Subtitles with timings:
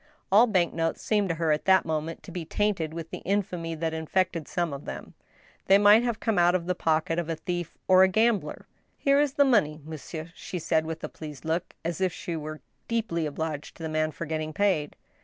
[0.31, 3.75] All bank notes seemed to her, at that moment, to be tainted with the infamy
[3.75, 5.13] that infected some of them—
[5.67, 8.65] they might have come out of the pocket of a thief or a gambler!
[8.97, 13.27] Here is the money, monsieur," she said, with a pleased look, as if she were deeply
[13.27, 14.95] obliged to the man for getting paid.